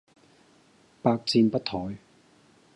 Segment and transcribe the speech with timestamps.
[1.03, 1.97] 百戰不殆